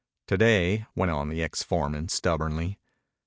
[0.29, 2.79] "To day," went on the ex foreman stubbornly.